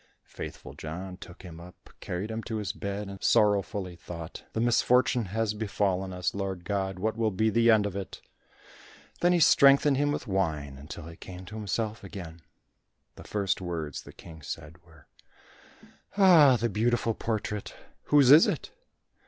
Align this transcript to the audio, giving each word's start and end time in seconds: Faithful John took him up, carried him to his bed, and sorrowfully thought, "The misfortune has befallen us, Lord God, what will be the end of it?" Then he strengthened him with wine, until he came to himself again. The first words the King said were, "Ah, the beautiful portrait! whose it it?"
Faithful 0.25 0.73
John 0.73 1.15
took 1.17 1.43
him 1.43 1.59
up, 1.59 1.91
carried 1.99 2.31
him 2.31 2.41
to 2.45 2.55
his 2.57 2.71
bed, 2.71 3.07
and 3.07 3.21
sorrowfully 3.23 3.95
thought, 3.95 4.43
"The 4.53 4.59
misfortune 4.59 5.25
has 5.25 5.53
befallen 5.53 6.11
us, 6.11 6.33
Lord 6.33 6.65
God, 6.65 6.97
what 6.97 7.15
will 7.15 7.29
be 7.29 7.51
the 7.51 7.69
end 7.69 7.85
of 7.85 7.95
it?" 7.95 8.19
Then 9.19 9.31
he 9.31 9.39
strengthened 9.39 9.97
him 9.97 10.11
with 10.11 10.25
wine, 10.25 10.75
until 10.79 11.05
he 11.05 11.15
came 11.15 11.45
to 11.45 11.55
himself 11.55 12.03
again. 12.03 12.41
The 13.13 13.23
first 13.23 13.61
words 13.61 14.01
the 14.01 14.11
King 14.11 14.41
said 14.41 14.81
were, 14.83 15.05
"Ah, 16.17 16.57
the 16.59 16.67
beautiful 16.67 17.13
portrait! 17.13 17.75
whose 18.05 18.31
it 18.31 18.47
it?" 18.47 18.71